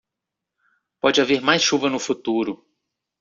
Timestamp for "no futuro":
1.87-2.65